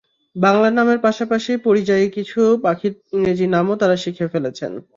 [0.35, 4.71] বাংলা নামের পাশাপাশি পরিযায়ী কিছু পাখির ইংরেজি নামও তাঁরা শিখে ফেলেছেন।